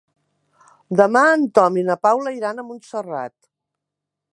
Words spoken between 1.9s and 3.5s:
na Paula iran a Montserrat.